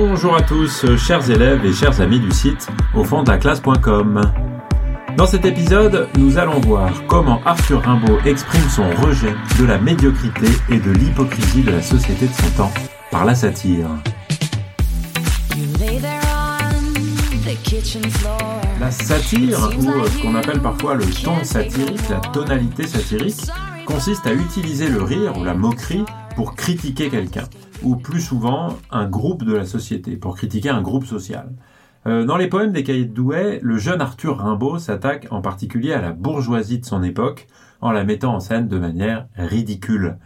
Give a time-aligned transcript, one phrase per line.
[0.00, 4.20] Bonjour à tous, chers élèves et chers amis du site au fond de la classe.com.
[5.16, 10.46] Dans cet épisode, nous allons voir comment Arthur Rimbaud exprime son rejet de la médiocrité
[10.70, 12.72] et de l'hypocrisie de la société de son temps
[13.10, 13.88] par la satire.
[18.78, 23.50] La satire, ou euh, ce qu'on appelle parfois le ton satirique, la tonalité satirique,
[23.84, 26.04] consiste à utiliser le rire ou la moquerie
[26.36, 27.48] pour critiquer quelqu'un
[27.82, 31.52] ou plus souvent un groupe de la société, pour critiquer un groupe social.
[32.06, 35.92] Euh, dans les poèmes des cahiers de Douai, le jeune Arthur Rimbaud s'attaque en particulier
[35.92, 37.48] à la bourgeoisie de son époque,
[37.80, 40.18] en la mettant en scène de manière ridicule.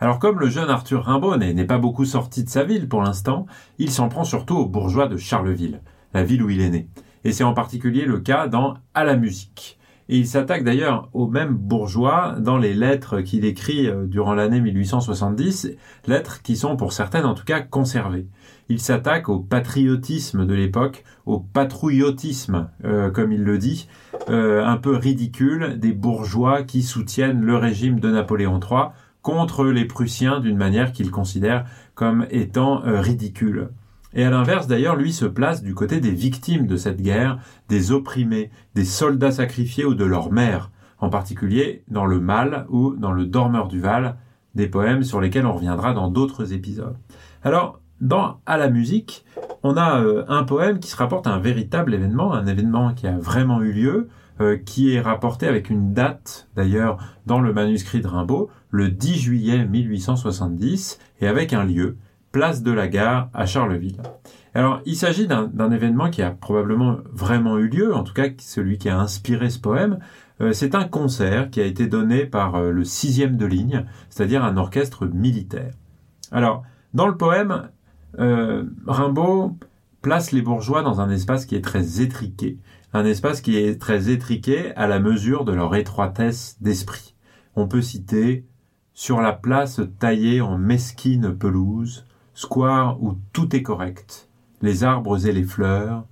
[0.00, 3.46] Alors comme le jeune Arthur Rimbaud n'est pas beaucoup sorti de sa ville pour l'instant,
[3.78, 5.80] il s'en prend surtout aux bourgeois de Charleville,
[6.12, 6.88] la ville où il est né.
[7.24, 9.78] Et c'est en particulier le cas dans À la musique.
[10.08, 14.60] Et il s'attaque d'ailleurs aux mêmes bourgeois dans les lettres qu'il écrit euh, durant l'année
[14.60, 15.70] 1870,
[16.06, 18.26] lettres qui sont pour certaines en tout cas conservées.
[18.68, 23.88] Il s'attaque au patriotisme de l'époque, au patrouillotisme, euh, comme il le dit,
[24.28, 28.88] euh, un peu ridicule des bourgeois qui soutiennent le régime de Napoléon III
[29.22, 33.68] contre les Prussiens d'une manière qu'il considère comme étant ridicule.
[34.14, 37.90] Et à l'inverse, d'ailleurs, lui se place du côté des victimes de cette guerre, des
[37.90, 43.12] opprimés, des soldats sacrifiés ou de leurs mères, en particulier dans Le Mal ou dans
[43.12, 44.16] Le Dormeur du Val,
[44.54, 46.96] des poèmes sur lesquels on reviendra dans d'autres épisodes.
[47.42, 49.24] Alors, dans À la musique,
[49.62, 53.06] on a euh, un poème qui se rapporte à un véritable événement, un événement qui
[53.06, 54.08] a vraiment eu lieu,
[54.40, 59.16] euh, qui est rapporté avec une date d'ailleurs dans le manuscrit de Rimbaud, le 10
[59.16, 61.96] juillet 1870, et avec un lieu,
[62.34, 64.02] place de la gare à Charleville.
[64.54, 68.76] Alors, il s'agit d'un événement qui a probablement vraiment eu lieu, en tout cas celui
[68.76, 70.00] qui a inspiré ce poème.
[70.40, 74.42] Euh, c'est un concert qui a été donné par euh, le sixième de ligne, c'est-à-dire
[74.42, 75.74] un orchestre militaire.
[76.32, 77.68] Alors, dans le poème,
[78.18, 79.56] euh, Rimbaud
[80.02, 82.58] place les bourgeois dans un espace qui est très étriqué,
[82.92, 87.14] un espace qui est très étriqué à la mesure de leur étroitesse d'esprit.
[87.54, 88.44] On peut citer
[88.92, 94.28] sur la place taillée en mesquine pelouse, square où tout est correct,
[94.60, 96.04] les arbres et les fleurs,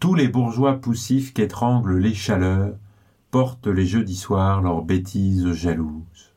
[0.00, 2.76] tous les bourgeois poussifs qu'étranglent les chaleurs,
[3.30, 6.34] portent les jeudis soirs leurs bêtises jalouses.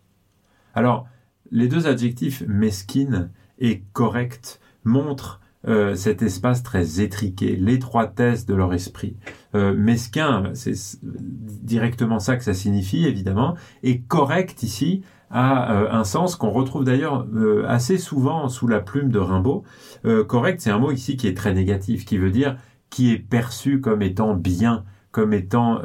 [0.73, 1.07] Alors,
[1.51, 3.29] les deux adjectifs mesquine
[3.59, 9.15] et correct montrent euh, cet espace très étriqué, l'étroitesse de leur esprit.
[9.53, 10.73] Euh, mesquin, c'est
[11.03, 16.83] directement ça que ça signifie, évidemment, et correct ici, a euh, un sens qu'on retrouve
[16.83, 19.63] d'ailleurs euh, assez souvent sous la plume de Rimbaud.
[20.05, 22.57] Euh, correct, c'est un mot ici qui est très négatif, qui veut dire
[22.89, 25.81] qui est perçu comme étant bien, comme étant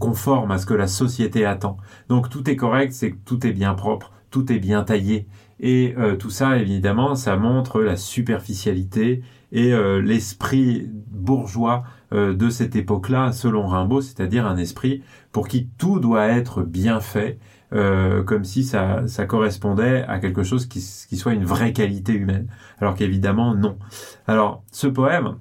[0.00, 1.76] conforme à ce que la société attend.
[2.08, 5.26] Donc tout est correct, c'est que tout est bien propre, tout est bien taillé.
[5.60, 9.22] Et tout ça, évidemment, ça montre la superficialité
[9.52, 16.26] et l'esprit bourgeois de cette époque-là, selon Rimbaud, c'est-à-dire un esprit pour qui tout doit
[16.28, 17.38] être bien fait
[17.72, 22.14] euh, comme si ça, ça, correspondait à quelque chose qui, qui soit une vraie qualité
[22.14, 22.48] humaine.
[22.80, 23.78] Alors qu'évidemment, non.
[24.26, 25.36] Alors, ce poème,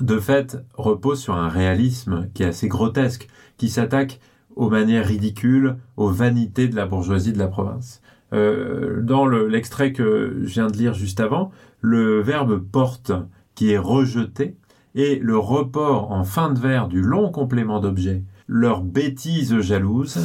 [0.00, 4.20] de fait, repose sur un réalisme qui est assez grotesque, qui s'attaque
[4.56, 8.02] aux manières ridicules, aux vanités de la bourgeoisie de la province.
[8.32, 11.50] Euh, dans l'extrait que je viens de lire juste avant,
[11.80, 13.12] le verbe porte,
[13.54, 14.56] qui est rejeté,
[14.94, 20.18] et le report en fin de vers du long complément d'objet, leur bêtise jalouse,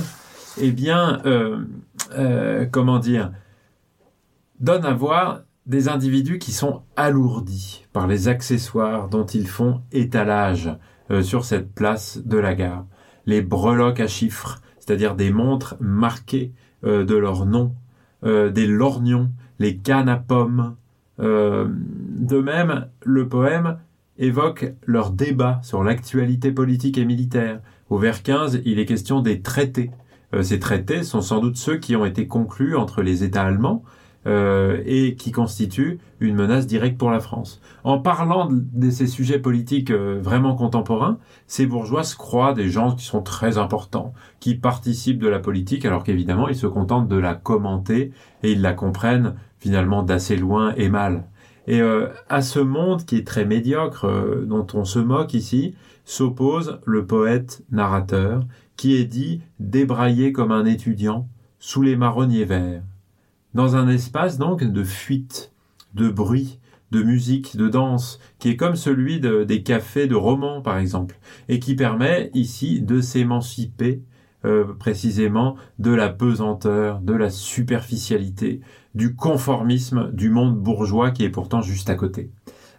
[0.60, 1.64] eh bien, euh,
[2.18, 3.32] euh, comment dire,
[4.60, 10.70] donne à voir des individus qui sont alourdis par les accessoires dont ils font étalage
[11.12, 12.86] euh, sur cette place de la gare.
[13.26, 16.52] Les breloques à chiffres, c'est-à-dire des montres marquées
[16.84, 17.74] de leur nom,
[18.24, 20.76] des lorgnons, les cannes à pommes.
[21.18, 23.78] de même, le poème
[24.18, 27.62] évoque leur débat sur l'actualité politique et militaire.
[27.90, 29.92] Au vers 15, il est question des traités
[30.42, 33.84] ces traités sont sans doute ceux qui ont été conclus entre les États allemands,
[34.26, 37.60] euh, et qui constitue une menace directe pour la France.
[37.84, 42.96] En parlant de ces sujets politiques euh, vraiment contemporains, ces bourgeois se croient des gens
[42.96, 47.18] qui sont très importants, qui participent de la politique, alors qu'évidemment ils se contentent de
[47.18, 48.14] la commenter
[48.44, 51.26] et ils la comprennent finalement d'assez loin et mal.
[51.68, 54.08] Et euh, à ce monde qui est très médiocre,
[54.46, 55.76] dont on se moque ici,
[56.06, 58.44] s'oppose le poète narrateur,
[58.76, 61.28] qui est dit débraillé comme un étudiant
[61.60, 62.84] sous les marronniers verts.
[63.54, 65.52] Dans un espace donc de fuite,
[65.94, 66.60] de bruit,
[66.92, 71.18] de musique, de danse, qui est comme celui des cafés de romans par exemple,
[71.50, 74.02] et qui permet ici de s'émanciper
[74.46, 78.62] euh, précisément de la pesanteur, de la superficialité,
[78.96, 82.32] du conformisme du monde bourgeois qui est pourtant juste à côté.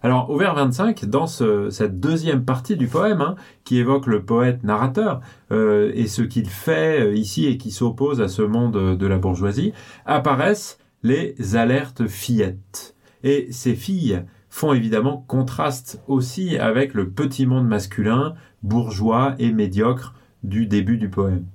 [0.02, 4.62] Alors, au vers 25, dans cette deuxième partie du poème, hein, qui évoque le poète
[4.62, 9.06] narrateur euh, et ce qu'il fait euh, ici et qui s'oppose à ce monde de
[9.06, 9.72] la bourgeoisie,
[10.04, 12.94] apparaissent les alertes fillettes.
[13.22, 20.14] Et ces filles font évidemment contraste aussi avec le petit monde masculin, bourgeois et médiocre
[20.44, 21.46] du début du poème.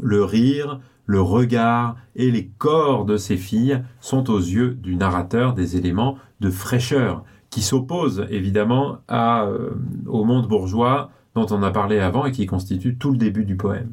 [0.00, 5.52] Le rire, le regard et les corps de ces filles sont aux yeux du narrateur
[5.52, 9.70] des éléments de fraîcheur qui s'opposent évidemment à, euh,
[10.06, 13.56] au monde bourgeois dont on a parlé avant et qui constitue tout le début du
[13.56, 13.92] poème.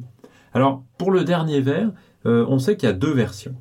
[0.54, 1.90] Alors pour le dernier vers,
[2.26, 3.54] euh, on sait qu'il y a deux versions.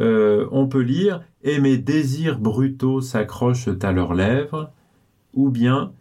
[0.00, 4.70] Euh, on peut lire Et mes désirs brutaux s'accrochent à leurs lèvres
[5.32, 5.92] ou bien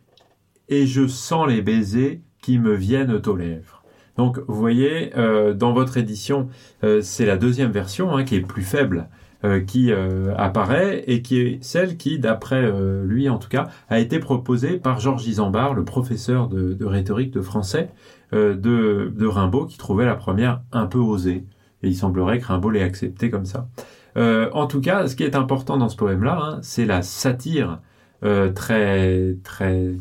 [0.67, 3.81] Et je sens les baisers qui me viennent aux lèvres.
[4.17, 6.47] Donc vous voyez, euh, dans votre édition,
[6.83, 9.09] euh, c'est la deuxième version hein, qui est plus faible
[9.43, 9.91] euh, qui
[10.37, 12.71] apparaît et qui est celle qui, d'après
[13.03, 17.41] lui en tout cas, a été proposée par Georges Isambard, le professeur de, rhétorique de
[17.41, 17.89] français
[18.31, 21.45] de, Rimbaud, qui trouvait la première un peu osée.
[21.81, 23.67] Et il semblerait que Rimbaud l'ait acceptée comme ça.
[24.15, 27.79] en tout cas, ce qui est important dans ce poème-là, hein, c'est la satire
[28.21, 29.95] très très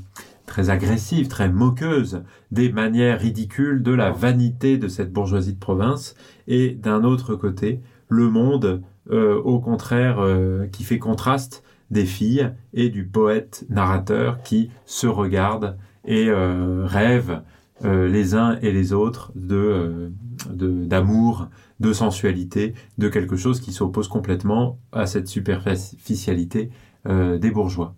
[0.47, 6.15] très agressive, très moqueuse des manières ridicules, de la vanité de cette bourgeoisie de province,
[6.47, 12.51] et d'un autre côté, le monde, euh, au contraire, euh, qui fait contraste des filles
[12.73, 17.43] et du poète narrateur qui se regardent et euh, rêvent
[17.83, 20.11] les uns et les autres de
[20.49, 21.49] d'amour,
[21.81, 26.71] de, sensualité, de quelque chose qui s'oppose complètement à cette superficialité
[27.05, 27.95] des bourgeois.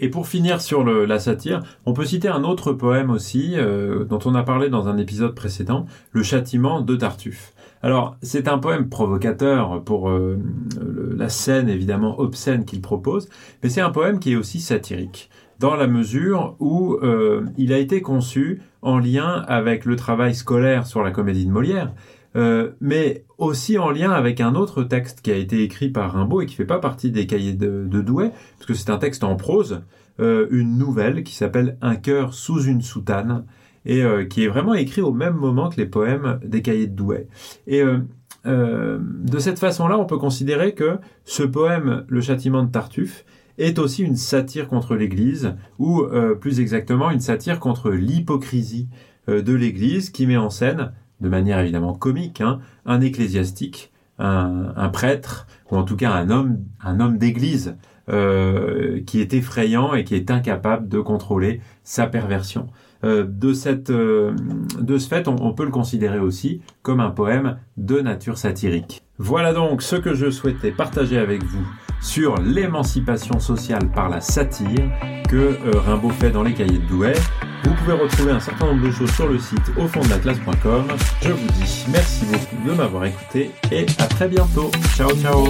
[0.00, 4.18] Et pour finir sur la satire, on peut citer un autre poème aussi, euh, dont
[4.24, 7.52] on a parlé dans un épisode précédent, Le châtiment de Tartuffe.
[7.82, 10.38] Alors, c'est un poème provocateur pour euh,
[11.16, 13.28] la scène évidemment obscène qu'il propose,
[13.62, 17.78] mais c'est un poème qui est aussi satirique, dans la mesure où euh, il a
[17.78, 21.92] été conçu en lien avec le travail scolaire sur la comédie de Molière,
[22.36, 26.42] euh, mais aussi en lien avec un autre texte qui a été écrit par Rimbaud
[26.42, 29.36] et qui fait pas partie des cahiers de, Douai, parce que c'est un texte en
[29.36, 29.82] prose,
[30.20, 33.44] euh, une nouvelle qui s'appelle Un cœur sous une soutane,
[33.86, 36.94] et euh, qui est vraiment écrit au même moment que les poèmes des cahiers de
[36.94, 37.26] Douai.
[37.66, 37.82] Et
[38.44, 43.24] de cette façon-là, on peut considérer que ce poème, Le châtiment de Tartuffe,
[43.58, 46.04] est aussi une satire contre l'Église, ou
[46.40, 48.88] plus exactement une satire contre l'hypocrisie
[49.28, 55.46] de l'Église qui met en scène de manière évidemment comique, hein, un ecclésiastique, un, prêtre,
[55.70, 57.74] ou en tout cas un homme, d'église,
[58.10, 62.66] euh, qui est effrayant et qui est incapable de contrôler sa perversion.
[63.04, 64.32] Euh, euh,
[64.80, 69.02] de ce fait, on, peut le considérer aussi comme un poème de nature satirique.
[69.18, 71.66] Voilà donc ce que je souhaitais partager avec vous
[72.02, 74.90] sur l'émancipation sociale par la satire
[75.28, 77.12] que Rimbaud fait dans les cahiers de Douai.
[77.64, 80.18] Vous pouvez retrouver un certain nombre de choses sur le site au fond de la
[80.18, 80.88] classe.com.
[81.22, 84.70] Je vous dis merci beaucoup de m'avoir écouté et à très bientôt.
[84.96, 85.46] Ciao ciao.